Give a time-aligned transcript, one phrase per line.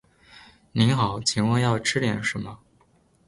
[0.71, 2.57] 您好，请问要吃点什么？